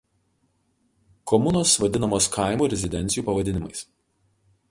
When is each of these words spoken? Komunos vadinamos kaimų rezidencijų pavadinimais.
Komunos 1.31 1.73
vadinamos 1.83 2.29
kaimų 2.39 2.71
rezidencijų 2.73 3.27
pavadinimais. 3.31 3.85